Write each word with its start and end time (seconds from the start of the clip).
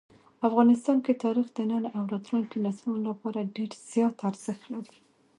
افغانستان 0.47 0.97
کې 1.05 1.21
تاریخ 1.25 1.47
د 1.53 1.59
نن 1.71 1.83
او 1.97 2.03
راتلونکي 2.13 2.57
نسلونو 2.65 3.01
لپاره 3.09 3.49
ډېر 3.55 3.69
زیات 3.91 4.15
ارزښت 4.29 4.63
لري. 4.73 4.95